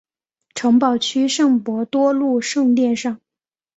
[0.55, 3.21] 城堡区圣伯多禄圣殿上。